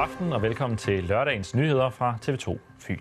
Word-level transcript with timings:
aften 0.00 0.32
og 0.32 0.42
velkommen 0.42 0.76
til 0.76 1.04
lørdagens 1.04 1.54
nyheder 1.54 1.90
fra 1.90 2.18
TV2 2.26 2.58
Fyn. 2.78 2.98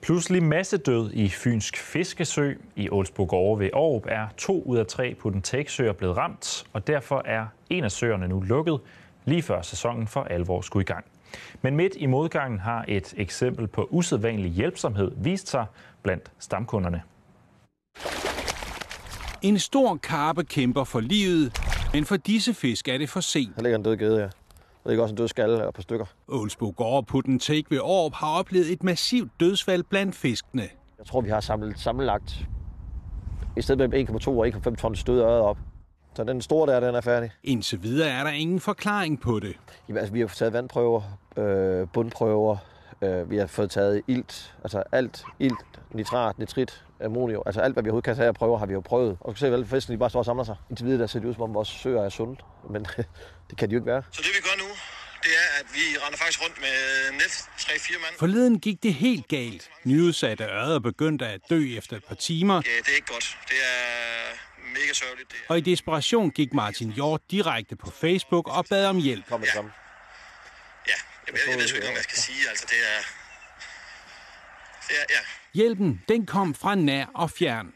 Pludselig 0.00 0.42
massedød 0.42 1.10
i 1.12 1.28
Fynsk 1.28 1.76
Fiskesø 1.76 2.54
i 2.76 2.90
Ålsbogårde 2.90 3.60
ved 3.60 3.70
Aarhus 3.74 4.02
er 4.08 4.26
to 4.36 4.62
ud 4.62 4.78
af 4.78 4.86
tre 4.86 5.14
Putten-Take-søer 5.14 5.92
blevet 5.92 6.16
ramt, 6.16 6.64
og 6.72 6.86
derfor 6.86 7.22
er 7.24 7.46
en 7.70 7.84
af 7.84 7.92
søerne 7.92 8.28
nu 8.28 8.40
lukket, 8.40 8.80
lige 9.24 9.42
før 9.42 9.62
sæsonen 9.62 10.06
for 10.06 10.22
alvor 10.22 10.60
skulle 10.60 10.82
i 10.82 10.86
gang. 10.86 11.04
Men 11.62 11.76
midt 11.76 11.92
i 11.96 12.06
modgangen 12.06 12.60
har 12.60 12.84
et 12.88 13.14
eksempel 13.16 13.66
på 13.66 13.88
usædvanlig 13.90 14.50
hjælpsomhed 14.50 15.12
vist 15.16 15.48
sig 15.48 15.66
blandt 16.02 16.32
stamkunderne. 16.38 17.02
En 19.42 19.58
stor 19.58 19.96
karpe 19.96 20.44
kæmper 20.44 20.84
for 20.84 21.00
livet, 21.00 21.60
men 21.92 22.04
for 22.04 22.16
disse 22.16 22.54
fisk 22.54 22.88
er 22.88 22.98
det 22.98 23.08
for 23.08 23.20
sent. 23.20 23.56
Der 23.56 23.62
ligger 23.62 23.78
en 23.78 23.84
død 23.84 23.96
gede, 23.96 24.20
ja. 24.22 24.28
Der 24.84 24.90
ligger 24.90 25.02
også 25.02 25.12
en 25.12 25.16
død 25.16 25.28
skalle 25.28 25.54
eller 25.54 25.68
et 25.68 25.74
par 25.74 25.82
stykker. 25.82 26.06
Ålsbo 26.28 26.74
Gård 26.76 27.06
Putten 27.06 27.38
Take 27.38 27.64
ved 27.70 27.78
Aarup 27.78 28.14
har 28.14 28.38
oplevet 28.38 28.72
et 28.72 28.82
massivt 28.82 29.30
dødsfald 29.40 29.82
blandt 29.82 30.14
fiskene. 30.14 30.62
Jeg 30.98 31.06
tror, 31.06 31.20
vi 31.20 31.28
har 31.28 31.40
samlet, 31.40 31.78
sammenlagt 31.78 32.46
i 33.56 33.62
stedet 33.62 33.90
mellem 33.90 34.08
1,2 34.08 34.28
og 34.28 34.46
1,5 34.46 34.74
tons 34.74 35.04
døde 35.04 35.22
øret 35.22 35.40
op. 35.40 35.58
Så 36.14 36.24
den 36.24 36.40
store 36.40 36.72
der, 36.72 36.80
den 36.80 36.94
er 36.94 37.00
færdig. 37.00 37.30
Indtil 37.44 37.82
videre 37.82 38.10
er 38.10 38.24
der 38.24 38.30
ingen 38.30 38.60
forklaring 38.60 39.20
på 39.20 39.40
det. 39.40 39.56
Jamen, 39.88 39.98
altså, 39.98 40.12
vi 40.12 40.20
har 40.20 40.26
taget 40.26 40.52
vandprøver, 40.52 41.02
øh, 41.36 41.86
bundprøver, 41.92 42.56
øh, 43.02 43.30
vi 43.30 43.36
har 43.36 43.46
fået 43.46 43.70
taget 43.70 44.02
ilt, 44.06 44.54
altså 44.62 44.82
alt, 44.92 45.24
ilt, 45.38 45.80
nitrat, 45.94 46.38
nitrit, 46.38 46.84
ammonium, 47.04 47.42
altså 47.46 47.60
alt, 47.60 47.74
hvad 47.74 47.82
vi 47.82 47.88
overhovedet 47.88 48.04
kan 48.04 48.16
tage 48.16 48.28
af 48.28 48.34
prøver, 48.34 48.58
har 48.58 48.66
vi 48.66 48.72
jo 48.72 48.80
prøvet. 48.80 49.16
Og 49.20 49.34
kan 49.34 49.38
se, 49.40 49.46
at 49.46 49.68
fiskene 49.68 49.94
de 49.94 49.98
bare 49.98 50.10
står 50.10 50.18
og 50.18 50.24
samler 50.24 50.44
sig. 50.44 50.56
Indtil 50.70 50.86
videre, 50.86 51.00
der 51.00 51.06
ser 51.06 51.20
det 51.20 51.28
ud, 51.28 51.34
som 51.34 51.42
om 51.42 51.54
vores 51.54 51.68
søer 51.68 52.02
er 52.04 52.08
sunde, 52.08 52.36
men 52.70 52.86
det 53.48 53.58
kan 53.58 53.68
de 53.68 53.74
jo 53.74 53.80
ikke 53.80 53.90
være. 53.90 54.02
Så 54.10 54.22
det 54.22 54.30
vi 54.36 54.40
gør 54.48 54.56
nu, 54.64 54.68
det 55.24 55.32
er, 55.42 55.48
at 55.60 55.66
vi 55.74 55.84
render 56.04 56.18
faktisk 56.18 56.42
rundt 56.44 56.60
med 56.60 56.76
net 57.12 57.32
3-4 57.58 57.92
mand. 57.92 58.14
Forleden 58.18 58.60
gik 58.60 58.82
det 58.82 58.94
helt 58.94 59.28
galt. 59.28 59.70
Nyudsatte 59.84 60.44
ører 60.44 60.78
begyndte 60.78 61.26
at 61.26 61.40
dø 61.50 61.76
efter 61.78 61.96
et 61.96 62.04
par 62.04 62.14
timer, 62.14 62.54
Ja, 62.54 62.60
det 62.60 62.88
er 62.88 62.94
ikke 62.94 63.12
godt. 63.12 63.38
Det 63.48 63.56
er 63.56 63.82
mega 64.78 64.92
sørgeligt. 64.92 65.30
Det 65.30 65.38
er. 65.38 65.44
og 65.48 65.58
i 65.58 65.60
desperation 65.60 66.30
gik 66.30 66.52
Martin 66.54 66.92
Hjort 66.92 67.20
direkte 67.30 67.76
på 67.76 67.90
Facebook 67.90 68.48
og 68.56 68.64
bad 68.70 68.86
om 68.86 68.96
hjælp. 68.96 69.28
Kom 69.28 69.40
med 69.40 69.46
det 69.46 69.54
samme. 69.54 69.70
Ja, 70.88 70.92
jeg, 71.26 71.34
jeg, 71.34 71.50
jeg 71.50 71.58
ved 71.58 71.68
sgu 71.68 71.76
ikke, 71.76 71.86
hvad 71.86 71.96
jeg 71.96 72.02
skal 72.02 72.18
sige. 72.18 72.48
Altså, 72.50 72.66
det 72.70 72.76
er... 72.76 73.21
Er, 74.90 74.94
ja. 75.10 75.14
Hjælpen, 75.54 76.02
den 76.08 76.26
kom 76.26 76.54
fra 76.54 76.74
nær 76.74 77.06
og 77.14 77.30
fjern. 77.30 77.72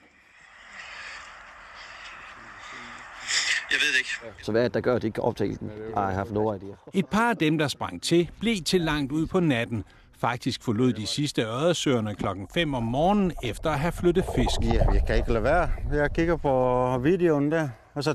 Jeg 3.71 3.79
ved 3.81 3.93
det 3.93 3.99
ikke. 3.99 4.45
Så 4.45 4.53
hvad 4.53 4.63
er 4.63 4.65
det, 4.65 4.75
der 4.75 4.81
gør, 4.81 4.97
at 4.97 5.03
de 5.03 5.07
ikke 5.07 5.15
kan 5.15 5.25
optage 5.25 5.57
den? 5.57 5.71
I 5.91 5.93
have 5.95 6.27
no 6.31 6.55
idea. 6.55 6.75
Et 6.95 7.07
par 7.07 7.31
af 7.31 7.37
dem, 7.37 7.59
der 7.59 7.69
sprang 7.69 8.03
til, 8.03 8.31
blev 8.41 8.57
til 8.63 8.81
langt 8.81 9.13
ud 9.13 9.27
på 9.27 9.41
natten. 9.41 9.85
Faktisk 10.21 10.63
forlod 10.63 10.93
de 10.93 11.07
sidste 11.07 11.43
øresøerne 11.43 12.15
klokken 12.15 12.49
5 12.55 12.75
om 12.75 12.83
morgenen 12.83 13.33
efter 13.45 13.71
at 13.71 13.79
have 13.79 13.93
flyttet 13.93 14.25
fisk. 14.37 14.75
Ja, 14.75 14.93
jeg 14.93 15.03
kan 15.07 15.17
ikke 15.17 15.33
lade 15.33 15.45
være. 15.45 15.71
Jeg 15.93 16.13
kigger 16.13 16.37
på 16.37 16.99
videoen 17.03 17.53
der, 17.53 17.69
og 17.95 18.05
så 18.05 18.15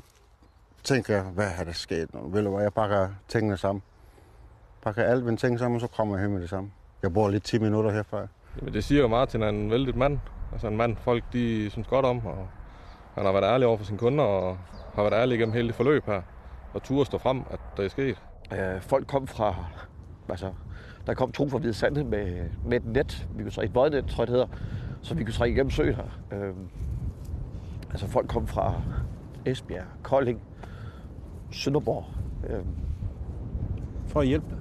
tænker 0.83 1.16
jeg, 1.16 1.23
hvad 1.23 1.50
har 1.50 1.64
der 1.64 1.73
sket? 1.73 2.14
nu? 2.14 2.30
Ved 2.30 2.44
du 2.44 2.52
hvad, 2.53 2.64
jeg 2.64 2.73
pakker 2.73 3.09
tingene 3.28 3.58
sammen. 3.58 3.81
Pakker 4.83 5.03
alt 5.03 5.23
mine 5.26 5.38
ting 5.38 5.59
sammen, 5.59 5.76
og 5.76 5.81
så 5.81 5.88
kommer 5.88 6.16
jeg 6.16 6.23
hen 6.23 6.33
med 6.33 6.42
det 6.42 6.50
samme. 6.50 6.72
Jeg 7.02 7.14
bor 7.14 7.30
lige 7.30 7.39
10 7.39 7.59
minutter 7.59 7.92
herfra. 7.92 8.28
Jamen, 8.60 8.74
det 8.74 8.84
siger 8.84 9.02
jo 9.02 9.08
Martin 9.08 9.42
er 9.42 9.50
en 9.50 9.72
vældig 9.72 9.98
mand. 9.98 10.20
Altså 10.52 10.68
en 10.68 10.78
mand, 10.78 10.96
folk 10.98 11.24
de 11.34 11.70
synes 11.70 11.88
godt 11.88 12.06
om, 12.06 12.26
og 12.26 12.48
han 13.16 13.26
har 13.26 13.32
været 13.32 13.44
ærlig 13.44 13.68
over 13.68 13.78
for 13.78 13.86
sine 13.86 13.98
kunder, 13.98 14.24
og 14.24 14.58
har 14.96 15.04
været 15.04 15.14
ærlig 15.14 15.40
gennem 15.40 15.54
hele 15.54 15.68
det 15.68 15.76
forløb 15.76 16.06
her. 16.06 16.22
Og 16.73 16.84
turde 16.84 17.06
stå 17.06 17.17
frem, 17.17 17.42
at 17.52 17.60
det 17.78 17.86
er 17.86 17.90
sket. 17.90 18.22
Øh, 18.54 18.82
folk 18.82 19.08
kom 19.08 19.28
fra, 19.28 19.56
altså, 20.30 20.52
der 21.08 21.14
kom 21.14 21.32
to 21.32 21.50
fra 21.50 21.58
Hvide 21.58 21.73
Sande 21.73 22.04
med, 22.04 22.50
med 22.66 22.78
et 22.78 22.86
net, 22.86 23.28
vi 23.36 23.44
kunne 23.44 23.52
trække, 23.52 23.70
et 23.70 23.76
vådnet, 23.76 24.06
tror 24.06 24.23
jeg 24.23 24.28
det 24.28 24.34
hedder, 24.34 24.48
så 25.02 25.16
vi 25.16 25.23
kunne 25.23 25.34
trække 25.34 25.54
igennem 25.54 25.72
søen 25.72 25.95
her. 25.95 26.20
Øh, 26.32 26.54
altså 27.92 28.08
folk 28.08 28.28
kom 28.28 28.48
fra 28.48 28.82
Esbjerg, 29.45 29.86
Kolding, 30.04 30.42
Sønderborg. 31.52 32.06
Øh, 32.50 32.60
for 34.08 34.20
at 34.20 34.28
hjælpe. 34.28 34.56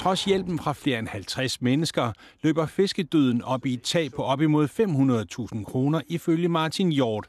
Trods 0.00 0.24
hjælpen 0.24 0.58
fra 0.58 0.72
flere 0.72 0.98
end 0.98 1.08
50 1.08 1.62
mennesker, 1.62 2.12
løber 2.42 2.66
fiskedøden 2.66 3.42
op 3.42 3.66
i 3.66 3.74
et 3.74 3.82
tag 3.82 4.10
på 4.16 4.22
op 4.22 4.40
imod 4.40 4.68
500.000 5.56 5.64
kroner 5.64 6.00
ifølge 6.08 6.48
Martin 6.48 6.92
Hjort. 6.92 7.28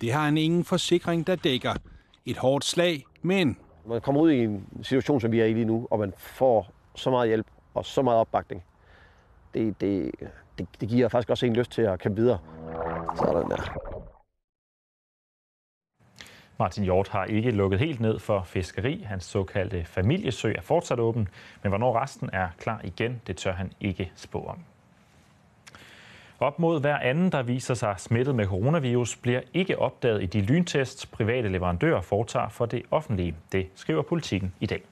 Det 0.00 0.12
har 0.12 0.24
han 0.24 0.38
ingen 0.38 0.64
forsikring, 0.64 1.26
der 1.26 1.36
dækker. 1.36 1.74
Et 2.26 2.36
hårdt 2.36 2.64
slag, 2.64 3.04
men 3.22 3.56
man 3.86 4.00
kommer 4.00 4.20
ud 4.20 4.30
i 4.30 4.44
en 4.44 4.66
situation, 4.82 5.20
som 5.20 5.32
vi 5.32 5.40
er 5.40 5.44
i 5.44 5.52
lige 5.52 5.64
nu, 5.64 5.88
og 5.90 5.98
man 5.98 6.12
får 6.16 6.70
så 6.94 7.10
meget 7.10 7.28
hjælp 7.28 7.46
og 7.74 7.86
så 7.86 8.02
meget 8.02 8.18
opbakning, 8.18 8.64
det, 9.54 9.80
det, 9.80 10.10
det, 10.58 10.66
det 10.80 10.88
giver 10.88 11.08
faktisk 11.08 11.30
også 11.30 11.46
en 11.46 11.56
lyst 11.56 11.70
til 11.70 11.82
at 11.82 11.98
kæmpe 11.98 12.20
videre. 12.20 12.38
Sådan 13.16 13.50
der. 13.50 13.99
Martin 16.60 16.84
Hjort 16.84 17.08
har 17.08 17.24
ikke 17.24 17.50
lukket 17.50 17.78
helt 17.78 18.00
ned 18.00 18.18
for 18.18 18.42
fiskeri. 18.42 19.04
Hans 19.06 19.24
såkaldte 19.24 19.84
familiesø 19.84 20.52
er 20.56 20.60
fortsat 20.60 20.98
åben, 20.98 21.28
men 21.62 21.70
hvornår 21.70 22.02
resten 22.02 22.30
er 22.32 22.48
klar 22.58 22.80
igen, 22.84 23.20
det 23.26 23.36
tør 23.36 23.52
han 23.52 23.72
ikke 23.80 24.12
spå 24.16 24.44
om. 24.44 24.58
Op 26.40 26.58
mod 26.58 26.80
hver 26.80 26.96
anden, 26.98 27.32
der 27.32 27.42
viser 27.42 27.74
sig 27.74 27.94
smittet 27.98 28.34
med 28.34 28.46
coronavirus, 28.46 29.16
bliver 29.16 29.40
ikke 29.54 29.78
opdaget 29.78 30.22
i 30.22 30.26
de 30.26 30.40
lyntests, 30.40 31.06
private 31.06 31.48
leverandører 31.48 32.00
foretager 32.00 32.48
for 32.48 32.66
det 32.66 32.82
offentlige. 32.90 33.34
Det 33.52 33.66
skriver 33.74 34.02
politikken 34.02 34.54
i 34.60 34.66
dag. 34.66 34.82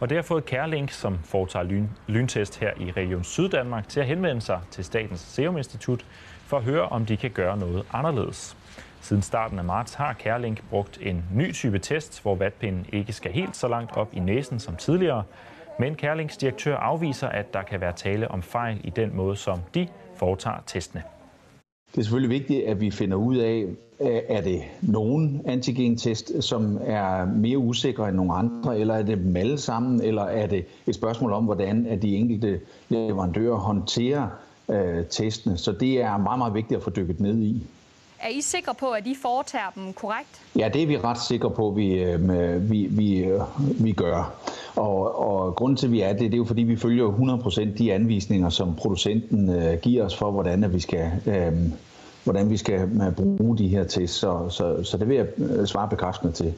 Og 0.00 0.08
det 0.08 0.16
har 0.16 0.22
fået 0.22 0.44
Kærlink, 0.44 0.90
som 0.90 1.18
foretager 1.24 1.64
lyn, 1.64 1.88
lyntest 2.06 2.60
her 2.60 2.70
i 2.80 2.90
Region 2.90 3.24
Syddanmark, 3.24 3.88
til 3.88 4.00
at 4.00 4.06
henvende 4.06 4.40
sig 4.40 4.60
til 4.70 4.84
Statens 4.84 5.20
Serum 5.20 5.56
Institut 5.56 6.06
for 6.46 6.56
at 6.56 6.64
høre, 6.64 6.88
om 6.88 7.06
de 7.06 7.16
kan 7.16 7.30
gøre 7.30 7.56
noget 7.56 7.86
anderledes. 7.92 8.56
Siden 9.02 9.22
starten 9.22 9.58
af 9.58 9.64
marts 9.64 9.94
har 9.94 10.12
Kærlink 10.12 10.62
brugt 10.70 10.98
en 11.02 11.24
ny 11.34 11.52
type 11.52 11.78
test, 11.78 12.22
hvor 12.22 12.34
vatpinden 12.34 12.86
ikke 12.92 13.12
skal 13.12 13.32
helt 13.32 13.56
så 13.56 13.68
langt 13.68 13.96
op 13.96 14.08
i 14.12 14.20
næsen 14.20 14.58
som 14.58 14.76
tidligere. 14.76 15.22
Men 15.78 15.94
Kærlinks 15.94 16.36
direktør 16.36 16.76
afviser, 16.76 17.28
at 17.28 17.54
der 17.54 17.62
kan 17.62 17.80
være 17.80 17.92
tale 17.92 18.30
om 18.30 18.42
fejl 18.42 18.80
i 18.84 18.90
den 18.90 19.16
måde, 19.16 19.36
som 19.36 19.58
de 19.74 19.88
foretager 20.16 20.62
testene. 20.66 21.02
Det 21.92 21.98
er 21.98 22.02
selvfølgelig 22.02 22.38
vigtigt, 22.38 22.66
at 22.66 22.80
vi 22.80 22.90
finder 22.90 23.16
ud 23.16 23.36
af, 23.36 23.66
er 24.28 24.40
det 24.40 24.62
nogen 24.82 25.42
antigentest, 25.44 26.32
som 26.42 26.78
er 26.84 27.24
mere 27.24 27.58
usikre 27.58 28.08
end 28.08 28.16
nogle 28.16 28.34
andre, 28.34 28.78
eller 28.78 28.94
er 28.94 29.02
det 29.02 29.18
dem 29.18 29.36
alle 29.36 29.58
sammen, 29.58 30.00
eller 30.02 30.22
er 30.22 30.46
det 30.46 30.64
et 30.86 30.94
spørgsmål 30.94 31.32
om, 31.32 31.44
hvordan 31.44 31.86
at 31.86 32.02
de 32.02 32.16
enkelte 32.16 32.60
leverandører 32.88 33.56
håndterer 33.56 34.28
øh, 34.68 35.06
testene. 35.10 35.56
Så 35.56 35.72
det 35.72 36.02
er 36.02 36.16
meget, 36.16 36.38
meget 36.38 36.54
vigtigt 36.54 36.78
at 36.78 36.84
få 36.84 36.90
dykket 36.90 37.20
ned 37.20 37.38
i. 37.42 37.66
Er 38.22 38.28
I 38.28 38.40
sikre 38.40 38.74
på, 38.74 38.90
at 38.90 39.06
I 39.06 39.14
foretager 39.22 39.70
dem 39.74 39.92
korrekt? 39.92 40.42
Ja, 40.58 40.68
det 40.68 40.82
er 40.82 40.86
vi 40.86 40.98
ret 40.98 41.20
sikre 41.20 41.50
på, 41.50 41.68
at 41.68 41.76
vi, 41.76 42.02
øh, 42.02 42.70
vi, 42.70 42.86
vi, 42.90 43.24
øh, 43.24 43.40
vi 43.84 43.92
gør. 43.92 44.34
Og, 44.76 45.18
og 45.18 45.54
grunden 45.54 45.76
til, 45.76 45.86
at 45.86 45.92
vi 45.92 46.00
er 46.00 46.12
det, 46.12 46.20
det 46.20 46.34
er 46.34 46.36
jo 46.36 46.44
fordi, 46.44 46.62
vi 46.62 46.76
følger 46.76 47.08
100% 47.74 47.78
de 47.78 47.92
anvisninger, 47.92 48.48
som 48.48 48.76
producenten 48.76 49.50
øh, 49.50 49.78
giver 49.78 50.04
os 50.04 50.16
for, 50.16 50.30
hvordan 50.30 50.64
at 50.64 50.74
vi 50.74 50.80
skal, 50.80 51.10
øh, 51.26 51.52
hvordan 52.24 52.50
vi 52.50 52.56
skal 52.56 52.80
øh, 52.80 53.36
bruge 53.36 53.58
de 53.58 53.68
her 53.68 53.84
tests. 53.84 54.18
Så, 54.18 54.48
så, 54.48 54.84
så 54.84 54.98
det 54.98 55.08
vil 55.08 55.16
jeg 55.16 55.26
svare 55.68 55.88
bekræftende 55.88 56.32
til. 56.32 56.54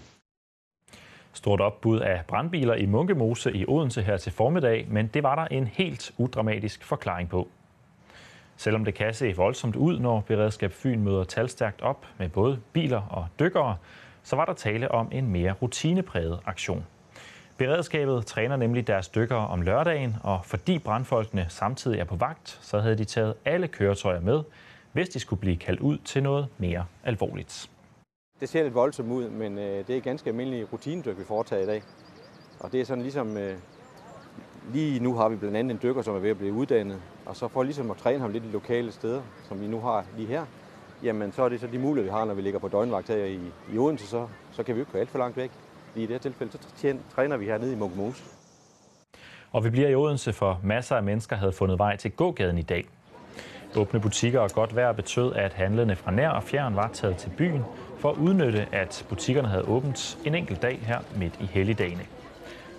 Stort 1.32 1.60
opbud 1.60 2.00
af 2.00 2.20
brandbiler 2.28 2.74
i 2.74 2.86
Munkemose 2.86 3.52
i 3.52 3.64
Odense 3.68 4.02
her 4.02 4.16
til 4.16 4.32
formiddag, 4.32 4.86
men 4.90 5.10
det 5.14 5.22
var 5.22 5.34
der 5.34 5.44
en 5.44 5.66
helt 5.66 6.12
udramatisk 6.18 6.84
forklaring 6.84 7.28
på. 7.28 7.48
Selvom 8.56 8.84
det 8.84 8.94
kan 8.94 9.14
se 9.14 9.36
voldsomt 9.36 9.76
ud, 9.76 9.98
når 9.98 10.20
Beredskab 10.20 10.72
Fyn 10.72 11.00
møder 11.00 11.24
talstærkt 11.24 11.82
op 11.82 12.06
med 12.18 12.28
både 12.28 12.60
biler 12.72 13.02
og 13.10 13.26
dykkere, 13.38 13.76
så 14.22 14.36
var 14.36 14.44
der 14.44 14.52
tale 14.52 14.90
om 14.90 15.08
en 15.12 15.28
mere 15.28 15.52
rutinepræget 15.52 16.40
aktion. 16.46 16.86
Beredskabet 17.56 18.26
træner 18.26 18.56
nemlig 18.56 18.86
deres 18.86 19.08
dykkere 19.08 19.48
om 19.48 19.62
lørdagen, 19.62 20.16
og 20.22 20.40
fordi 20.44 20.78
brandfolkene 20.78 21.46
samtidig 21.48 22.00
er 22.00 22.04
på 22.04 22.16
vagt, 22.16 22.58
så 22.62 22.78
havde 22.80 22.98
de 22.98 23.04
taget 23.04 23.34
alle 23.44 23.68
køretøjer 23.68 24.20
med, 24.20 24.42
hvis 24.92 25.08
de 25.08 25.20
skulle 25.20 25.40
blive 25.40 25.56
kaldt 25.56 25.80
ud 25.80 25.98
til 25.98 26.22
noget 26.22 26.48
mere 26.58 26.86
alvorligt. 27.04 27.70
Det 28.40 28.48
ser 28.48 28.62
lidt 28.62 28.74
voldsomt 28.74 29.12
ud, 29.12 29.30
men 29.30 29.58
øh, 29.58 29.86
det 29.86 29.96
er 29.96 30.00
ganske 30.00 30.30
almindelige 30.30 30.64
rutinedyk, 30.72 31.18
vi 31.18 31.24
foretager 31.24 31.62
i 31.62 31.66
dag. 31.66 31.82
Og 32.60 32.72
det 32.72 32.80
er 32.80 32.84
sådan 32.84 33.02
ligesom, 33.02 33.36
øh, 33.36 33.58
lige 34.72 35.00
nu 35.00 35.14
har 35.16 35.28
vi 35.28 35.36
blandt 35.36 35.56
andet 35.56 35.74
en 35.74 35.80
dykker, 35.82 36.02
som 36.02 36.14
er 36.14 36.18
ved 36.18 36.30
at 36.30 36.38
blive 36.38 36.52
uddannet, 36.52 36.98
og 37.26 37.36
så 37.36 37.48
for 37.48 37.62
ligesom 37.62 37.90
at 37.90 37.96
træne 37.96 38.20
ham 38.20 38.30
lidt 38.30 38.44
i 38.44 38.48
lokale 38.48 38.92
steder, 38.92 39.22
som 39.48 39.60
vi 39.60 39.66
nu 39.66 39.80
har 39.80 40.04
lige 40.16 40.28
her, 40.28 40.44
jamen 41.02 41.32
så 41.32 41.42
er 41.42 41.48
det 41.48 41.60
så 41.60 41.66
de 41.66 41.78
muligheder, 41.78 42.12
vi 42.12 42.18
har, 42.18 42.24
når 42.24 42.34
vi 42.34 42.42
ligger 42.42 42.58
på 42.58 42.68
døgnvagt 42.68 43.08
her 43.08 43.24
i, 43.24 43.38
i 43.74 43.78
Odense, 43.78 44.06
så, 44.06 44.26
så 44.52 44.62
kan 44.62 44.74
vi 44.74 44.78
jo 44.78 44.82
ikke 44.82 44.92
køre 44.92 45.00
alt 45.00 45.10
for 45.10 45.18
langt 45.18 45.36
væk. 45.36 45.50
Lige 45.94 46.04
i 46.04 46.06
det 46.06 46.14
her 46.14 46.18
tilfælde, 46.20 46.52
så 46.52 46.58
tjen- 46.76 47.00
træner 47.14 47.36
vi 47.36 47.44
hernede 47.44 47.72
i 47.72 47.76
Munkmose. 47.76 48.22
Og 49.52 49.64
vi 49.64 49.70
bliver 49.70 49.88
i 49.88 49.94
Odense, 49.94 50.32
for 50.32 50.60
masser 50.62 50.96
af 50.96 51.02
mennesker 51.02 51.36
havde 51.36 51.52
fundet 51.52 51.78
vej 51.78 51.96
til 51.96 52.10
gågaden 52.10 52.58
i 52.58 52.62
dag. 52.62 52.86
Åbne 53.76 54.00
butikker 54.00 54.40
og 54.40 54.50
godt 54.50 54.76
vejr 54.76 54.92
betød, 54.92 55.32
at 55.34 55.52
handlende 55.52 55.96
fra 55.96 56.10
nær 56.10 56.28
og 56.28 56.42
fjern 56.42 56.76
var 56.76 56.88
taget 56.88 57.16
til 57.16 57.30
byen 57.38 57.62
for 57.98 58.10
at 58.10 58.16
udnytte, 58.16 58.66
at 58.72 59.06
butikkerne 59.08 59.48
havde 59.48 59.64
åbent 59.68 60.18
en 60.24 60.34
enkelt 60.34 60.62
dag 60.62 60.78
her 60.86 60.98
midt 61.16 61.34
i 61.40 61.44
helligdagene. 61.46 62.02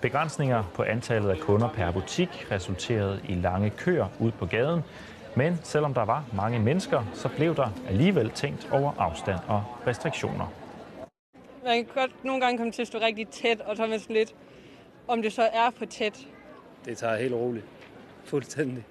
Begrænsninger 0.06 0.64
på 0.74 0.84
antallet 0.84 1.30
af 1.30 1.40
kunder 1.40 1.70
per 1.70 1.92
butik 1.92 2.48
resulterede 2.52 3.20
i 3.30 3.36
lange 3.36 3.70
køer 3.70 4.08
ud 4.20 4.32
på 4.32 4.46
gaden, 4.46 4.82
men 5.36 5.60
selvom 5.64 5.94
der 5.94 6.06
var 6.06 6.26
mange 6.34 6.60
mennesker, 6.60 7.04
så 7.14 7.30
blev 7.30 7.56
der 7.56 7.70
alligevel 7.90 8.30
tænkt 8.30 8.70
over 8.72 8.92
afstand 8.98 9.40
og 9.48 9.64
restriktioner. 9.88 10.54
Man 11.64 11.86
kan 11.86 11.94
godt 11.94 12.26
nogle 12.26 12.42
gange 12.42 12.58
komme 12.58 12.72
til 12.72 12.82
at 12.82 12.88
stå 12.88 13.00
rigtig 13.00 13.28
tæt, 13.28 13.62
og 13.62 13.78
så 13.78 13.84
er 13.84 13.88
man 13.88 14.00
sådan 14.00 14.16
lidt, 14.16 14.36
om 15.08 15.22
det 15.22 15.34
så 15.34 15.42
er 15.42 15.70
for 15.78 15.86
tæt. 15.86 16.28
Det 16.86 16.98
tager 16.98 17.16
helt 17.16 17.34
roligt. 17.34 17.66
Fuldstændig. 18.26 18.84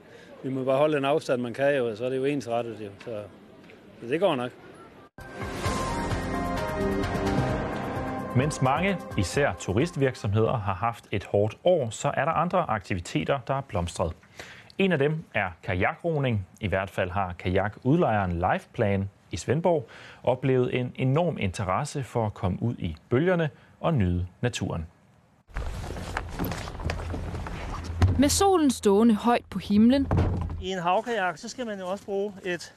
Vi 0.42 0.50
må 0.50 0.64
bare 0.64 0.78
holde 0.78 0.98
en 0.98 1.04
afstand, 1.04 1.42
man 1.42 1.54
kan 1.54 1.76
jo, 1.76 1.88
og 1.88 1.96
så 1.96 2.04
er 2.04 2.08
det 2.08 2.16
jo 2.16 2.24
ens 2.24 2.48
rettet. 2.48 2.80
Jo. 2.80 2.90
Så, 3.04 3.22
så 4.00 4.06
det 4.06 4.20
går 4.20 4.34
nok. 4.34 4.50
Mens 8.36 8.62
mange, 8.62 8.98
især 9.18 9.52
turistvirksomheder, 9.58 10.56
har 10.56 10.74
haft 10.74 11.08
et 11.10 11.24
hårdt 11.24 11.56
år, 11.64 11.90
så 11.90 12.12
er 12.14 12.24
der 12.24 12.32
andre 12.32 12.70
aktiviteter, 12.70 13.38
der 13.46 13.54
er 13.54 13.60
blomstret. 13.60 14.12
En 14.78 14.92
af 14.92 14.98
dem 14.98 15.24
er 15.34 15.50
kajakroning. 15.62 16.46
I 16.60 16.68
hvert 16.68 16.90
fald 16.90 17.10
har 17.10 17.32
kajakudlejeren 17.32 18.32
Lifeplan 18.32 19.10
i 19.30 19.36
Svendborg 19.36 19.88
oplevet 20.22 20.80
en 20.80 20.92
enorm 20.96 21.38
interesse 21.38 22.02
for 22.02 22.26
at 22.26 22.34
komme 22.34 22.62
ud 22.62 22.74
i 22.78 22.96
bølgerne 23.08 23.50
og 23.80 23.94
nyde 23.94 24.26
naturen. 24.40 24.86
Med 28.18 28.28
solen 28.28 28.70
stående 28.70 29.14
højt 29.14 29.44
på 29.50 29.58
himlen, 29.58 30.08
I 30.62 30.70
en 30.70 30.78
havkajak, 30.78 31.38
så 31.38 31.48
skal 31.48 31.66
man 31.66 31.78
jo 31.78 31.86
også 31.86 32.04
bruge 32.04 32.32
et 32.44 32.74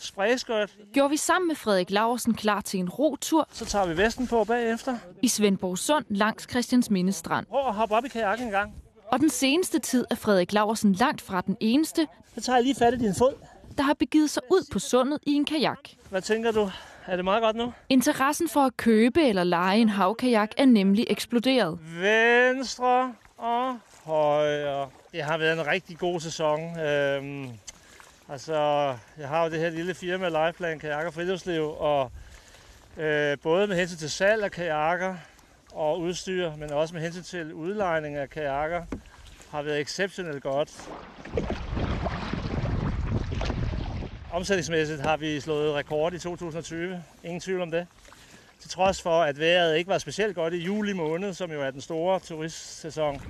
sprayskørt. 0.00 0.70
gjorde 0.92 1.10
vi 1.10 1.16
sammen 1.16 1.48
med 1.48 1.56
Frederik 1.56 1.90
Laursen 1.90 2.34
klar 2.34 2.60
til 2.60 2.80
en 2.80 2.88
rotur 2.88 3.48
Så 3.52 3.64
tager 3.64 3.86
vi 3.86 3.96
vesten 3.96 4.26
på 4.26 4.44
bagefter. 4.44 4.98
i 5.22 5.28
Svendborg 5.28 5.78
Sund 5.78 6.04
langs 6.08 6.46
Christiansminde 6.50 7.12
Strand. 7.12 7.46
Prøv 7.46 7.66
at 7.68 7.74
hoppe 7.74 7.94
op 7.94 8.04
i 8.04 8.08
kajakken 8.08 8.46
en 8.46 8.52
gang. 8.52 8.74
Og 9.12 9.20
den 9.20 9.30
seneste 9.30 9.78
tid 9.78 10.04
er 10.10 10.14
Frederik 10.14 10.52
Laursen 10.52 10.92
langt 10.92 11.22
fra 11.22 11.40
den 11.40 11.56
eneste, 11.60 12.06
Så 12.34 12.40
tager 12.40 12.56
jeg 12.56 12.64
lige 12.64 12.74
fat 12.74 12.94
i 12.94 12.96
din 12.96 13.14
fod. 13.14 13.32
der 13.76 13.82
har 13.82 13.94
begivet 13.94 14.30
sig 14.30 14.42
ud 14.50 14.68
på 14.72 14.78
sundet 14.78 15.18
i 15.26 15.32
en 15.32 15.44
kajak. 15.44 15.78
Hvad 16.10 16.22
tænker 16.22 16.52
du? 16.52 16.70
Er 17.06 17.16
det 17.16 17.24
meget 17.24 17.42
godt 17.42 17.56
nu? 17.56 17.72
Interessen 17.88 18.48
for 18.48 18.60
at 18.60 18.76
købe 18.76 19.22
eller 19.22 19.44
lege 19.44 19.78
en 19.80 19.88
havkajak 19.88 20.50
er 20.56 20.64
nemlig 20.66 21.06
eksploderet. 21.10 21.78
Venstre 22.00 23.12
og 23.36 23.76
højre. 24.04 24.88
Det 25.12 25.22
har 25.22 25.38
været 25.38 25.60
en 25.60 25.66
rigtig 25.66 25.98
god 25.98 26.20
sæson. 26.20 26.78
Øhm, 26.80 27.48
altså, 28.28 28.54
jeg 29.18 29.28
har 29.28 29.44
jo 29.44 29.50
det 29.50 29.60
her 29.60 29.70
lille 29.70 29.94
firma 29.94 30.28
Lifeplan 30.28 30.78
Kajak 30.78 31.06
og 31.06 31.14
Friluftsliv, 31.14 31.62
og 31.78 32.12
øh, 32.96 33.38
både 33.42 33.66
med 33.66 33.76
hensyn 33.76 33.96
til 33.96 34.10
salg 34.10 34.44
af 34.44 34.50
kajakker 34.50 35.16
og 35.72 36.00
udstyr, 36.00 36.56
men 36.56 36.72
også 36.72 36.94
med 36.94 37.02
hensyn 37.02 37.22
til 37.22 37.54
udlejning 37.54 38.16
af 38.16 38.30
kajakker, 38.30 38.82
har 39.50 39.62
været 39.62 39.80
exceptionelt 39.80 40.42
godt. 40.42 40.88
Omsætningsmæssigt 44.32 45.00
har 45.00 45.16
vi 45.16 45.40
slået 45.40 45.74
rekord 45.74 46.12
i 46.12 46.18
2020. 46.18 47.02
Ingen 47.24 47.40
tvivl 47.40 47.60
om 47.60 47.70
det. 47.70 47.86
Til 48.60 48.70
trods 48.70 49.02
for, 49.02 49.22
at 49.22 49.38
vejret 49.38 49.76
ikke 49.76 49.88
var 49.90 49.98
specielt 49.98 50.34
godt 50.34 50.54
i 50.54 50.56
juli 50.56 50.92
måned, 50.92 51.34
som 51.34 51.52
jo 51.52 51.62
er 51.62 51.70
den 51.70 51.80
store 51.80 52.20
turistsæson. 52.20 53.22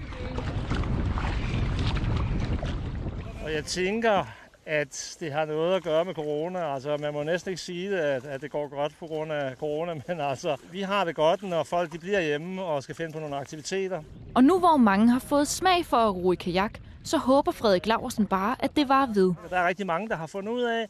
Og 3.44 3.52
jeg 3.52 3.64
tænker, 3.64 4.24
at 4.66 5.16
det 5.20 5.32
har 5.32 5.44
noget 5.44 5.74
at 5.76 5.82
gøre 5.82 6.04
med 6.04 6.14
corona. 6.14 6.74
Altså, 6.74 6.96
man 6.96 7.12
må 7.12 7.22
næsten 7.22 7.50
ikke 7.50 7.62
sige, 7.62 7.98
at, 8.00 8.24
at 8.24 8.40
det 8.40 8.50
går 8.50 8.68
godt 8.68 8.92
på 8.98 9.06
grund 9.06 9.32
af 9.32 9.56
corona, 9.56 9.94
men 10.08 10.20
altså, 10.20 10.56
vi 10.72 10.80
har 10.80 11.04
det 11.04 11.14
godt, 11.16 11.42
når 11.42 11.62
folk 11.62 11.92
de 11.92 11.98
bliver 11.98 12.20
hjemme 12.20 12.62
og 12.62 12.82
skal 12.82 12.94
finde 12.94 13.12
på 13.12 13.18
nogle 13.18 13.36
aktiviteter. 13.36 14.02
Og 14.34 14.44
nu 14.44 14.58
hvor 14.58 14.76
mange 14.76 15.08
har 15.08 15.18
fået 15.18 15.48
smag 15.48 15.86
for 15.86 15.96
at 15.96 16.14
ro 16.14 16.32
i 16.32 16.34
kajak, 16.34 16.72
så 17.04 17.18
håber 17.18 17.52
Frederik 17.52 17.86
Laursen 17.86 18.26
bare, 18.26 18.56
at 18.58 18.76
det 18.76 18.88
var 18.88 19.06
ved. 19.06 19.34
Der 19.50 19.58
er 19.58 19.68
rigtig 19.68 19.86
mange, 19.86 20.08
der 20.08 20.16
har 20.16 20.26
fundet 20.26 20.52
ud 20.52 20.62
af, 20.62 20.86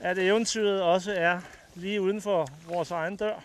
at 0.00 0.18
eventyret 0.18 0.82
også 0.82 1.14
er 1.16 1.40
lige 1.74 2.00
uden 2.02 2.20
for 2.22 2.48
vores 2.68 2.90
egen 2.90 3.16
dør. 3.16 3.44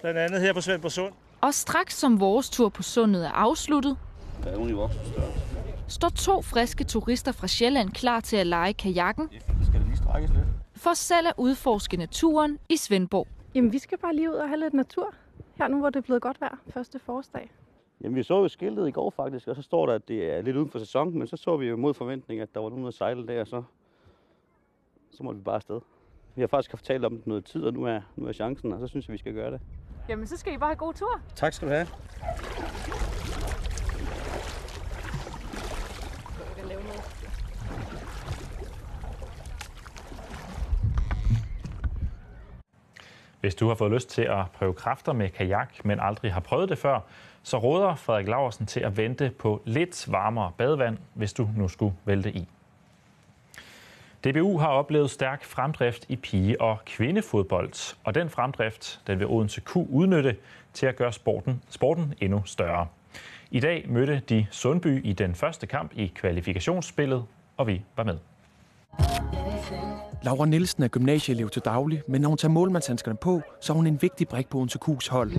Blandt 0.00 0.18
andet 0.18 0.40
her 0.40 0.52
på 0.52 0.60
Svendborg 0.60 0.92
Sund. 0.92 1.12
Og 1.40 1.54
straks 1.54 1.98
som 1.98 2.20
vores 2.20 2.50
tur 2.50 2.68
på 2.68 2.82
sundet 2.82 3.26
er 3.26 3.30
afsluttet, 3.30 3.96
Der 4.44 4.50
er 4.50 4.56
hun 4.56 4.68
i 4.68 4.72
voksenstørrelse. 4.72 5.47
Står 5.88 6.08
to 6.08 6.42
friske 6.42 6.84
turister 6.84 7.32
fra 7.32 7.46
Sjælland 7.46 7.90
klar 7.90 8.20
til 8.20 8.36
at 8.36 8.46
lege 8.46 8.72
kajakken 8.72 9.28
Skal 9.66 9.80
lige 9.80 9.96
strækkes 9.96 10.30
lidt? 10.30 10.44
for 10.76 10.94
selv 10.94 11.26
at 11.28 11.34
udforske 11.36 11.96
naturen 11.96 12.58
i 12.68 12.76
Svendborg. 12.76 13.26
Jamen, 13.54 13.72
vi 13.72 13.78
skal 13.78 13.98
bare 13.98 14.14
lige 14.14 14.30
ud 14.30 14.34
og 14.34 14.48
have 14.48 14.60
lidt 14.60 14.74
natur. 14.74 15.14
Her 15.54 15.68
nu, 15.68 15.78
hvor 15.78 15.90
det 15.90 15.96
er 15.96 16.00
blevet 16.02 16.22
godt 16.22 16.40
vejr. 16.40 16.58
Første 16.74 16.98
forårsdag. 16.98 17.50
Jamen, 18.00 18.16
vi 18.16 18.22
så 18.22 18.40
jo 18.42 18.48
skiltet 18.48 18.88
i 18.88 18.90
går 18.90 19.10
faktisk, 19.10 19.48
og 19.48 19.56
så 19.56 19.62
står 19.62 19.86
der, 19.86 19.94
at 19.94 20.08
det 20.08 20.32
er 20.36 20.42
lidt 20.42 20.56
uden 20.56 20.70
for 20.70 20.78
sæson, 20.78 21.18
men 21.18 21.26
så 21.26 21.36
så 21.36 21.56
vi 21.56 21.66
jo 21.66 21.76
mod 21.76 21.94
forventning, 21.94 22.40
at 22.40 22.54
der 22.54 22.60
var 22.60 22.68
nogen 22.68 22.84
der 22.84 22.90
sejle 22.90 23.26
der, 23.26 23.40
og 23.40 23.46
så, 23.46 23.62
så 25.10 25.22
måtte 25.22 25.38
vi 25.38 25.44
bare 25.44 25.54
afsted. 25.54 25.80
Vi 26.34 26.42
har 26.42 26.46
faktisk 26.48 26.72
haft 26.72 26.84
talt 26.84 27.04
om 27.04 27.16
det 27.16 27.26
noget 27.26 27.44
tid, 27.44 27.64
og 27.64 27.72
nu 27.72 27.84
er, 27.84 28.00
nu 28.16 28.26
er 28.26 28.32
chancen, 28.32 28.72
og 28.72 28.80
så 28.80 28.86
synes 28.86 29.08
jeg, 29.08 29.12
vi 29.12 29.18
skal 29.18 29.34
gøre 29.34 29.50
det. 29.50 29.60
Jamen, 30.08 30.26
så 30.26 30.36
skal 30.36 30.52
I 30.54 30.58
bare 30.58 30.70
have 30.70 30.76
god 30.76 30.94
tur. 30.94 31.20
Tak 31.34 31.52
skal 31.52 31.68
du 31.68 31.72
have. 31.72 31.86
Hvis 43.48 43.54
du 43.54 43.68
har 43.68 43.74
fået 43.74 43.92
lyst 43.92 44.10
til 44.10 44.22
at 44.22 44.50
prøve 44.52 44.74
kræfter 44.74 45.12
med 45.12 45.30
kajak, 45.30 45.84
men 45.84 46.00
aldrig 46.00 46.32
har 46.32 46.40
prøvet 46.40 46.68
det 46.68 46.78
før, 46.78 47.00
så 47.42 47.58
råder 47.58 47.94
Frederik 47.94 48.28
Laursen 48.28 48.66
til 48.66 48.80
at 48.80 48.96
vente 48.96 49.30
på 49.38 49.62
lidt 49.64 50.12
varmere 50.12 50.52
badevand, 50.58 50.98
hvis 51.14 51.32
du 51.32 51.48
nu 51.56 51.68
skulle 51.68 51.94
vælte 52.04 52.32
i. 52.32 52.48
DBU 54.24 54.58
har 54.58 54.68
oplevet 54.68 55.10
stærk 55.10 55.44
fremdrift 55.44 56.06
i 56.08 56.16
pige- 56.16 56.60
og 56.60 56.78
kvindefodbold, 56.86 57.96
og 58.04 58.14
den 58.14 58.30
fremdrift 58.30 59.00
den 59.06 59.18
vil 59.18 59.26
Odense 59.26 59.60
Q 59.60 59.76
udnytte 59.76 60.36
til 60.72 60.86
at 60.86 60.96
gøre 60.96 61.12
sporten, 61.12 61.62
sporten 61.70 62.14
endnu 62.20 62.42
større. 62.44 62.86
I 63.50 63.60
dag 63.60 63.84
mødte 63.88 64.22
de 64.28 64.46
Sundby 64.50 65.04
i 65.04 65.12
den 65.12 65.34
første 65.34 65.66
kamp 65.66 65.92
i 65.94 66.12
kvalifikationsspillet, 66.14 67.24
og 67.56 67.66
vi 67.66 67.82
var 67.96 68.04
med. 68.04 68.18
Laura 70.22 70.46
Nielsen 70.46 70.82
er 70.82 70.88
gymnasieelev 70.88 71.50
til 71.50 71.62
daglig, 71.64 72.02
men 72.08 72.20
når 72.20 72.28
hun 72.28 72.38
tager 72.38 72.52
målmandshandskerne 72.52 73.16
på, 73.16 73.40
så 73.60 73.72
er 73.72 73.76
hun 73.76 73.86
en 73.86 74.02
vigtig 74.02 74.28
brik 74.28 74.48
på 74.48 74.58
Odense 74.58 74.78
Q's 74.88 75.10
hold. 75.10 75.30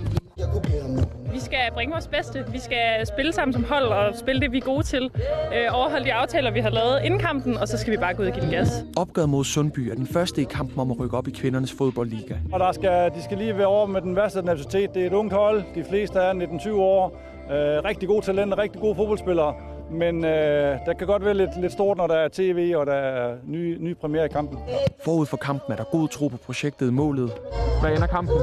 Vi 1.32 1.40
skal 1.40 1.58
bringe 1.74 1.92
vores 1.92 2.08
bedste. 2.08 2.44
Vi 2.52 2.58
skal 2.58 3.06
spille 3.06 3.32
sammen 3.32 3.52
som 3.52 3.64
hold 3.64 3.84
og 3.84 4.16
spille 4.16 4.40
det, 4.40 4.52
vi 4.52 4.56
er 4.56 4.62
gode 4.62 4.82
til. 4.82 5.10
Øh, 5.54 5.66
overholde 5.72 6.04
de 6.04 6.12
aftaler, 6.12 6.50
vi 6.50 6.60
har 6.60 6.70
lavet 6.70 7.00
inden 7.04 7.20
kampen, 7.20 7.56
og 7.56 7.68
så 7.68 7.78
skal 7.78 7.92
vi 7.92 7.96
bare 7.96 8.14
gå 8.14 8.22
ud 8.22 8.28
og 8.28 8.32
give 8.32 8.44
den 8.44 8.50
gas. 8.50 8.84
Opgøret 8.96 9.28
mod 9.28 9.44
Sundby 9.44 9.78
er 9.78 9.94
den 9.94 10.06
første 10.06 10.42
i 10.42 10.44
kampen 10.44 10.78
om 10.80 10.90
at 10.90 11.00
rykke 11.00 11.16
op 11.16 11.28
i 11.28 11.30
kvindernes 11.30 11.72
fodboldliga. 11.72 12.34
Og 12.52 12.60
der 12.60 12.72
skal, 12.72 13.10
de 13.14 13.22
skal 13.22 13.38
lige 13.38 13.58
være 13.58 13.66
over 13.66 13.86
med 13.86 14.00
den 14.00 14.16
værste 14.16 14.42
nervøsitet. 14.42 14.94
Det 14.94 15.02
er 15.02 15.06
et 15.06 15.12
ungt 15.12 15.32
hold. 15.32 15.64
De 15.74 15.84
fleste 15.84 16.18
er 16.18 16.32
19-20 16.32 16.70
år. 16.72 17.20
Øh, 17.50 17.84
rigtig 17.84 18.08
gode 18.08 18.24
talenter, 18.26 18.58
rigtig 18.58 18.80
gode 18.80 18.94
fodboldspillere. 18.94 19.54
Men 19.90 20.24
øh, 20.24 20.78
der 20.86 20.92
kan 20.98 21.06
godt 21.06 21.24
være 21.24 21.34
lidt, 21.34 21.60
lidt 21.60 21.72
stort, 21.72 21.96
når 21.96 22.06
der 22.06 22.14
er 22.14 22.28
tv 22.32 22.74
og 22.76 22.86
der 22.86 22.92
er 22.94 23.36
nye, 23.46 23.76
nye 23.80 23.94
premiere 23.94 24.24
i 24.24 24.28
kampen. 24.28 24.58
Forud 25.04 25.26
for 25.26 25.36
kampen 25.36 25.72
er 25.72 25.76
der 25.76 25.84
god 25.84 26.08
tro 26.08 26.28
på 26.28 26.36
projektet 26.36 26.92
målet. 26.92 27.32
Hvad 27.80 27.90
ender 27.90 28.06
kampen? 28.06 28.36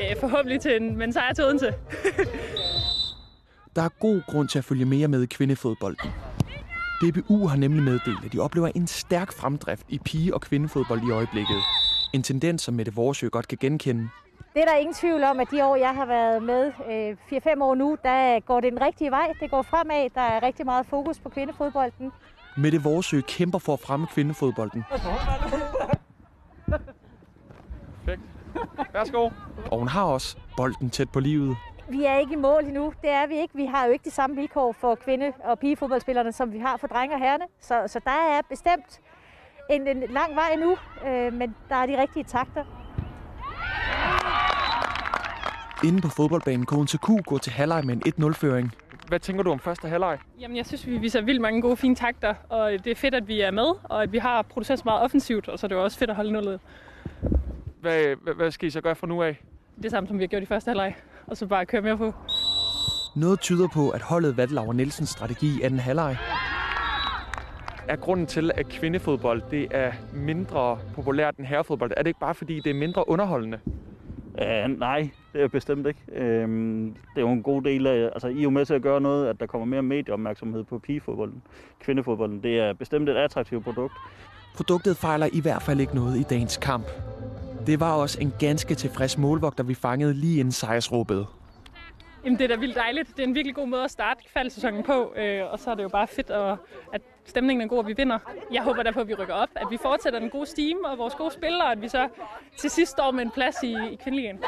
Øh, 0.00 0.16
forhåbentlig 0.20 0.60
til 0.60 0.76
en, 0.82 0.96
men 0.96 1.12
sejr 1.12 1.32
til 1.32 1.44
Odense. 1.44 1.74
Der 3.76 3.82
er 3.82 3.88
god 4.00 4.22
grund 4.32 4.48
til 4.48 4.58
at 4.58 4.64
følge 4.64 4.84
mere 4.84 5.08
med 5.08 5.22
i 5.22 5.26
kvindefodbolden. 5.26 6.10
DBU 7.02 7.46
har 7.46 7.56
nemlig 7.56 7.82
meddelt, 7.82 8.24
at 8.24 8.32
de 8.32 8.38
oplever 8.38 8.68
en 8.74 8.86
stærk 8.86 9.32
fremdrift 9.32 9.86
i 9.88 9.98
pige- 9.98 10.34
og 10.34 10.40
kvindefodbold 10.40 11.02
i 11.08 11.10
øjeblikket. 11.10 11.56
En 12.12 12.22
tendens, 12.22 12.62
som 12.62 12.74
Mette 12.74 12.94
Vorsø 12.94 13.28
godt 13.28 13.48
kan 13.48 13.58
genkende. 13.60 14.08
Det 14.54 14.62
er 14.62 14.66
der 14.66 14.74
ingen 14.74 14.94
tvivl 14.94 15.24
om, 15.24 15.40
at 15.40 15.50
de 15.50 15.64
år, 15.64 15.76
jeg 15.76 15.94
har 15.94 16.06
været 16.06 16.42
med, 16.42 16.72
øh, 16.90 17.16
4-5 17.56 17.62
år 17.62 17.74
nu, 17.74 17.96
der 18.02 18.40
går 18.40 18.60
det 18.60 18.72
den 18.72 18.80
rigtige 18.80 19.10
vej. 19.10 19.32
Det 19.40 19.50
går 19.50 19.62
fremad. 19.62 20.10
Der 20.14 20.20
er 20.20 20.42
rigtig 20.42 20.66
meget 20.66 20.86
fokus 20.86 21.20
på 21.20 21.28
kvindefodbolden. 21.28 22.12
Mette 22.56 22.82
Vorsø 22.82 23.20
kæmper 23.20 23.58
for 23.58 23.72
at 23.72 23.80
fremme 23.80 24.06
kvindefodbolden, 24.06 24.84
Perfekt. 28.04 28.22
Værsgo. 28.92 29.30
og 29.72 29.78
hun 29.78 29.88
har 29.88 30.04
også 30.04 30.36
bolden 30.56 30.90
tæt 30.90 31.10
på 31.10 31.20
livet. 31.20 31.56
Vi 31.88 32.04
er 32.04 32.18
ikke 32.18 32.32
i 32.32 32.36
mål 32.36 32.64
endnu. 32.64 32.92
Det 33.02 33.10
er 33.10 33.26
vi 33.26 33.34
ikke. 33.40 33.54
Vi 33.56 33.66
har 33.66 33.86
jo 33.86 33.92
ikke 33.92 34.04
de 34.04 34.10
samme 34.10 34.36
vilkår 34.36 34.72
for 34.72 34.94
kvinde- 34.94 35.32
og 35.44 35.58
pigefodboldspillerne, 35.58 36.32
som 36.32 36.52
vi 36.52 36.58
har 36.58 36.76
for 36.76 36.86
drenge 36.86 37.14
og 37.14 37.20
herrene. 37.20 37.44
Så, 37.60 37.82
så 37.86 38.00
der 38.04 38.10
er 38.10 38.40
bestemt 38.48 39.00
en, 39.70 39.86
en 39.86 40.02
lang 40.10 40.34
vej 40.36 40.50
endnu, 40.52 40.76
øh, 41.06 41.32
men 41.32 41.56
der 41.68 41.74
er 41.76 41.86
de 41.86 42.00
rigtige 42.00 42.24
takter. 42.24 42.64
Inde 45.84 46.00
på 46.00 46.08
fodboldbanen 46.08 46.66
kunne 46.66 46.86
Q 46.86 47.08
gå 47.26 47.38
til 47.38 47.52
halvleg 47.52 47.84
med 47.86 47.94
en 47.94 48.02
1-0-føring. 48.24 48.72
Hvad 49.08 49.20
tænker 49.20 49.42
du 49.42 49.50
om 49.50 49.58
første 49.58 49.88
halvleg? 49.88 50.18
Jamen, 50.40 50.56
jeg 50.56 50.66
synes, 50.66 50.86
vi 50.86 50.98
viser 50.98 51.20
vildt 51.20 51.40
mange 51.40 51.62
gode, 51.62 51.76
fine 51.76 51.94
takter, 51.94 52.34
og 52.48 52.72
det 52.72 52.86
er 52.86 52.94
fedt, 52.94 53.14
at 53.14 53.28
vi 53.28 53.40
er 53.40 53.50
med, 53.50 53.66
og 53.84 54.02
at 54.02 54.12
vi 54.12 54.18
har 54.18 54.42
produceret 54.42 54.78
så 54.78 54.82
meget 54.84 55.02
offensivt, 55.02 55.48
og 55.48 55.58
så 55.58 55.66
er 55.66 55.68
det 55.68 55.74
jo 55.74 55.84
også 55.84 55.98
fedt 55.98 56.10
at 56.10 56.16
holde 56.16 56.32
nullet. 56.32 56.60
Hvad, 57.80 58.16
hvad, 58.22 58.34
hvad 58.34 58.50
skal 58.50 58.66
I 58.68 58.70
så 58.70 58.80
gøre 58.80 58.94
fra 58.94 59.06
nu 59.06 59.22
af? 59.22 59.42
Det 59.82 59.90
samme, 59.90 60.08
som 60.08 60.18
vi 60.18 60.22
har 60.22 60.28
gjort 60.28 60.42
i 60.42 60.46
første 60.46 60.68
halvleg, 60.68 60.94
og 61.26 61.36
så 61.36 61.46
bare 61.46 61.66
køre 61.66 61.82
mere 61.82 61.96
på. 61.96 62.14
Noget 63.16 63.40
tyder 63.40 63.68
på, 63.68 63.90
at 63.90 64.02
holdet 64.02 64.36
valgte 64.36 64.54
Laura 64.54 64.72
Nielsens 64.72 65.08
strategi 65.08 65.58
i 65.60 65.62
anden 65.62 65.80
halvleg. 65.80 66.16
Er 67.88 67.96
grunden 67.96 68.26
til, 68.26 68.50
at 68.54 68.68
kvindefodbold 68.68 69.42
det 69.50 69.68
er 69.70 69.92
mindre 70.12 70.78
populært 70.94 71.36
end 71.36 71.46
herrefodbold, 71.46 71.92
er 71.96 72.02
det 72.02 72.06
ikke 72.06 72.20
bare 72.20 72.34
fordi, 72.34 72.60
det 72.60 72.70
er 72.70 72.74
mindre 72.74 73.08
underholdende? 73.08 73.58
Uh, 74.38 74.78
nej, 74.78 75.10
det 75.32 75.42
er 75.42 75.48
bestemt 75.48 75.86
ikke. 75.86 76.00
Uh, 76.08 76.18
det 76.18 77.16
er 77.16 77.20
jo 77.20 77.32
en 77.32 77.42
god 77.42 77.62
del 77.62 77.86
af, 77.86 78.04
altså 78.04 78.28
I 78.28 78.38
er 78.38 78.42
jo 78.42 78.50
med 78.50 78.66
til 78.66 78.74
at 78.74 78.82
gøre 78.82 79.00
noget, 79.00 79.28
at 79.28 79.40
der 79.40 79.46
kommer 79.46 79.64
mere 79.66 79.82
medieopmærksomhed 79.82 80.64
på 80.64 80.78
pigefodbolden, 80.78 81.42
kvindefodbolden. 81.80 82.42
Det 82.42 82.58
er 82.58 82.72
bestemt 82.72 83.08
et 83.08 83.16
attraktivt 83.16 83.64
produkt. 83.64 83.92
Produktet 84.56 84.96
fejler 84.96 85.28
i 85.32 85.40
hvert 85.40 85.62
fald 85.62 85.80
ikke 85.80 85.94
noget 85.94 86.16
i 86.20 86.22
dagens 86.22 86.56
kamp. 86.56 86.86
Det 87.66 87.80
var 87.80 87.92
også 87.92 88.20
en 88.20 88.32
ganske 88.38 88.74
tilfreds 88.74 89.18
målvogter, 89.18 89.64
vi 89.64 89.74
fangede 89.74 90.14
lige 90.14 90.38
inden 90.38 90.52
sejrsråbet. 90.52 91.26
Jamen, 92.24 92.38
det 92.38 92.44
er 92.44 92.48
da 92.48 92.60
vildt 92.60 92.76
dejligt. 92.76 93.08
Det 93.16 93.18
er 93.18 93.26
en 93.26 93.34
virkelig 93.34 93.54
god 93.54 93.66
måde 93.66 93.84
at 93.84 93.90
starte 93.90 94.20
kvaldsæsonen 94.32 94.82
på, 94.82 95.14
øh, 95.16 95.52
og 95.52 95.58
så 95.58 95.70
er 95.70 95.74
det 95.74 95.82
jo 95.82 95.88
bare 95.88 96.06
fedt, 96.06 96.30
at, 96.30 96.56
at 96.92 97.02
stemningen 97.26 97.62
er 97.62 97.68
god, 97.68 97.78
og 97.78 97.86
vi 97.86 97.92
vinder. 97.96 98.18
Jeg 98.52 98.62
håber 98.62 98.82
derfor, 98.82 99.00
at 99.00 99.08
vi 99.08 99.14
rykker 99.14 99.34
op, 99.34 99.48
at 99.54 99.66
vi 99.70 99.76
fortsætter 99.82 100.18
den 100.18 100.30
gode 100.30 100.46
stime 100.46 100.88
og 100.88 100.98
vores 100.98 101.14
gode 101.14 101.30
spillere, 101.30 101.66
og 101.66 101.72
at 101.72 101.82
vi 101.82 101.88
så 101.88 102.08
til 102.58 102.70
sidst 102.70 102.92
står 102.92 103.10
med 103.10 103.22
en 103.22 103.30
plads 103.30 103.62
i, 103.62 103.72
i 103.92 103.98
kvindeligen. 104.02 104.38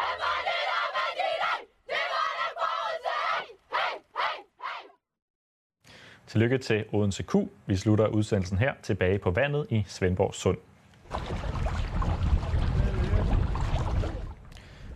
Tillykke 6.26 6.58
til 6.58 6.84
Odense 6.92 7.22
Q. 7.22 7.34
Vi 7.66 7.76
slutter 7.76 8.06
udsendelsen 8.06 8.58
her 8.58 8.72
tilbage 8.82 9.18
på 9.18 9.30
vandet 9.30 9.66
i 9.70 9.84
Svendborg 9.86 10.34
Sund. 10.34 10.58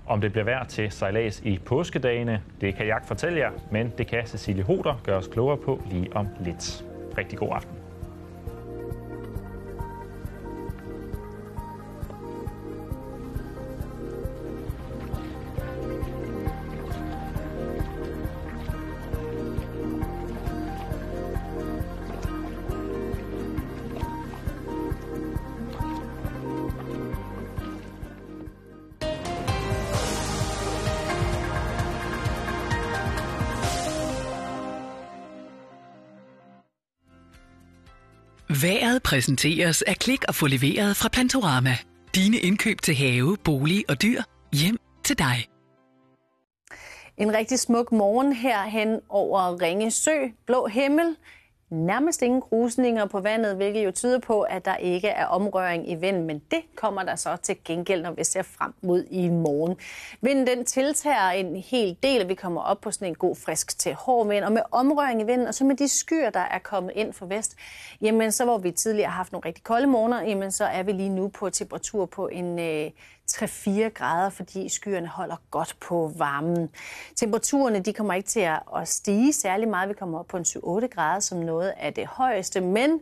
Om 0.07 0.21
det 0.21 0.33
bliver 0.33 0.45
værd 0.45 0.67
til 0.69 0.91
sejlads 0.91 1.41
i 1.41 1.59
påskedagene, 1.59 2.43
det 2.61 2.75
kan 2.75 2.87
jeg 2.87 2.97
ikke 2.97 3.07
fortælle 3.07 3.39
jer, 3.39 3.51
men 3.71 3.93
det 3.99 4.07
kan 4.07 4.27
Cecilie 4.27 4.63
Hoder 4.63 5.01
gøre 5.05 5.17
os 5.17 5.27
klogere 5.27 5.57
på 5.57 5.83
lige 5.91 6.17
om 6.17 6.29
lidt. 6.41 6.90
Rigtig 7.19 7.39
god 7.39 7.53
aften. 7.53 7.80
Været 38.63 39.03
præsenteres 39.03 39.83
af 39.83 39.97
Klik 39.97 40.25
og 40.29 40.35
få 40.35 40.47
leveret 40.47 40.97
fra 40.97 41.09
Plantorama. 41.09 41.77
Dine 42.15 42.37
indkøb 42.37 42.83
til 42.83 42.95
have, 42.95 43.37
bolig 43.45 43.85
og 43.89 44.03
dyr 44.03 44.23
hjem 44.53 44.79
til 45.05 45.19
dig. 45.19 45.47
En 47.19 47.35
rigtig 47.35 47.59
smuk 47.59 47.93
morgen 47.93 48.33
herhen 48.33 49.01
over 49.09 49.63
Ringe 49.63 49.91
Sø. 49.91 50.17
Blå 50.47 50.67
himmel. 50.67 51.17
Nærmest 51.71 52.23
ingen 52.23 52.41
grusninger 52.41 53.07
på 53.07 53.21
vandet, 53.21 53.57
hvilket 53.57 53.85
jo 53.85 53.91
tyder 53.91 54.19
på, 54.19 54.41
at 54.41 54.65
der 54.65 54.77
ikke 54.77 55.09
er 55.09 55.27
omrøring 55.27 55.91
i 55.91 55.95
vinden, 55.95 56.25
men 56.25 56.43
det 56.51 56.61
kommer 56.77 57.03
der 57.03 57.17
så 57.17 57.37
til 57.37 57.57
gengæld, 57.65 58.03
når 58.03 58.11
vi 58.11 58.25
ser 58.25 58.43
frem 58.43 58.73
mod 58.83 59.05
i 59.11 59.29
morgen. 59.29 59.77
Vinden 60.21 60.47
den 60.47 60.65
tiltager 60.65 61.31
en 61.31 61.57
hel 61.57 61.97
del, 62.03 62.23
og 62.23 62.29
vi 62.29 62.35
kommer 62.35 62.61
op 62.61 62.81
på 62.81 62.91
sådan 62.91 63.09
en 63.09 63.15
god 63.15 63.37
frisk 63.37 63.79
til 63.79 63.95
hård 63.95 64.29
vind, 64.29 64.45
og 64.45 64.53
med 64.53 64.63
omrøring 64.71 65.21
i 65.21 65.25
vinden, 65.25 65.47
og 65.47 65.55
så 65.55 65.65
med 65.65 65.77
de 65.77 65.89
skyer, 65.89 66.31
der 66.31 66.41
er 66.41 66.59
kommet 66.59 66.93
ind 66.95 67.13
fra 67.13 67.27
vest, 67.27 67.57
jamen 68.01 68.33
så 68.33 68.45
hvor 68.45 68.59
vi 68.59 68.71
tidligere 68.71 69.11
har 69.11 69.17
haft 69.17 69.33
nogle 69.33 69.47
rigtig 69.47 69.65
kolde 69.65 69.87
morgener, 69.87 70.23
jamen 70.23 70.51
så 70.51 70.65
er 70.65 70.83
vi 70.83 70.93
lige 70.93 71.09
nu 71.09 71.29
på 71.29 71.51
temperatur 71.51 72.07
på 72.07 72.29
en 72.29 72.59
øh, 72.59 72.91
3-4 73.33 73.89
grader, 73.89 74.31
fordi 74.31 74.69
skyerne 74.69 75.07
holder 75.07 75.37
godt 75.51 75.77
på 75.81 76.13
varmen. 76.17 76.69
Temperaturerne 77.17 77.81
de 77.81 77.93
kommer 77.93 78.15
ikke 78.15 78.29
til 78.29 78.49
at 78.77 78.89
stige 78.89 79.33
særlig 79.33 79.69
meget. 79.69 79.89
Vi 79.89 79.95
kommer 79.95 80.19
op 80.19 80.27
på 80.27 80.37
en 80.37 80.45
7-8 80.45 80.87
grader 80.87 81.21
som 81.21 81.39
noget 81.39 81.73
af 81.77 81.95
det 81.95 82.07
højeste, 82.07 82.61
men 82.61 83.01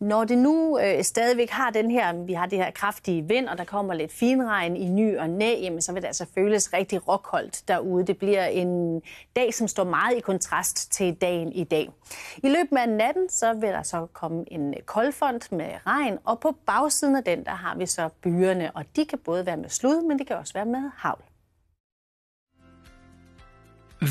når 0.00 0.24
det 0.24 0.38
nu 0.38 0.78
øh, 0.78 1.04
stadigvæk 1.04 1.50
har 1.50 1.70
den 1.70 1.90
her, 1.90 2.24
vi 2.24 2.32
har 2.32 2.46
det 2.46 2.58
her 2.58 2.70
kraftige 2.70 3.28
vind, 3.28 3.48
og 3.48 3.58
der 3.58 3.64
kommer 3.64 3.94
lidt 3.94 4.12
finregn 4.12 4.76
i 4.76 4.88
ny 4.88 5.18
og 5.18 5.30
næ, 5.30 5.54
jamen, 5.62 5.82
så 5.82 5.92
vil 5.92 6.02
det 6.02 6.06
altså 6.06 6.26
føles 6.34 6.72
rigtig 6.72 7.08
råkoldt 7.08 7.68
derude. 7.68 8.06
Det 8.06 8.18
bliver 8.18 8.44
en 8.44 9.02
dag, 9.36 9.54
som 9.54 9.68
står 9.68 9.84
meget 9.84 10.16
i 10.16 10.20
kontrast 10.20 10.92
til 10.92 11.14
dagen 11.14 11.52
i 11.52 11.64
dag. 11.64 11.90
I 12.36 12.48
løbet 12.48 12.76
af 12.76 12.88
natten, 12.88 13.28
så 13.28 13.52
vil 13.52 13.68
der 13.68 13.82
så 13.82 14.06
komme 14.12 14.52
en 14.52 14.74
koldfront 14.86 15.52
med 15.52 15.70
regn, 15.86 16.18
og 16.24 16.40
på 16.40 16.56
bagsiden 16.66 17.16
af 17.16 17.24
den, 17.24 17.44
der 17.44 17.54
har 17.54 17.76
vi 17.76 17.86
så 17.86 18.08
byerne, 18.22 18.70
og 18.70 18.84
de 18.96 19.04
kan 19.04 19.18
både 19.24 19.46
være 19.46 19.56
med 19.56 19.68
slud, 19.68 20.08
men 20.08 20.18
det 20.18 20.26
kan 20.26 20.36
også 20.36 20.54
være 20.54 20.66
med 20.66 20.90
havl. 20.96 21.22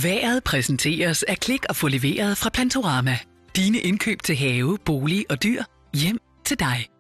Været 0.04 0.44
præsenteres 0.44 1.24
af 1.24 1.38
Klik 1.38 1.66
og 1.70 1.76
få 1.76 1.88
leveret 1.88 2.38
fra 2.38 2.50
Plantorama. 2.50 3.18
Dine 3.56 3.78
indkøb 3.78 4.24
til 4.24 4.36
have, 4.36 4.78
bolig 4.86 5.26
og 5.30 5.44
dyr 5.44 5.64
hjem 5.96 6.18
til 6.46 6.60
dig. 6.60 6.97